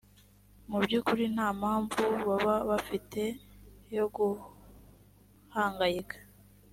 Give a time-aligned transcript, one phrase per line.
[0.69, 3.21] mu by’ukuri nta mpamvu baba bafite
[3.95, 6.17] yo guhangayika